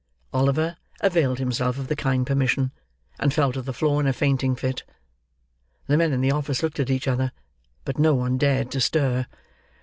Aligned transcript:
Oliver 0.33 0.77
availed 1.01 1.37
himself 1.37 1.77
of 1.77 1.87
the 1.87 1.95
kind 1.95 2.25
permission, 2.25 2.71
and 3.19 3.31
fell 3.31 3.51
to 3.51 3.61
the 3.61 3.71
floor 3.71 4.01
in 4.01 4.07
a 4.07 4.13
fainting 4.13 4.55
fit. 4.55 4.81
The 5.85 5.95
men 5.95 6.11
in 6.11 6.21
the 6.21 6.31
office 6.31 6.63
looked 6.63 6.79
at 6.79 6.89
each 6.89 7.07
other, 7.07 7.31
but 7.85 7.99
no 7.99 8.15
one 8.15 8.39
dared 8.39 8.71
to 8.71 8.81
stir. 8.81 9.27